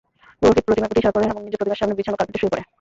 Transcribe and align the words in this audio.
পুরোহিত 0.39 0.59
প্রতিমার 0.67 0.89
প্রতি 0.89 1.01
ইশারা 1.01 1.15
করে 1.15 1.25
এবং 1.33 1.41
নিজে 1.47 1.59
প্রতিমার 1.59 1.79
সামনে 1.81 1.97
বিছানো 1.97 2.17
কার্পেটে 2.17 2.39
শুয়ে 2.41 2.53
পড়ে। 2.53 2.63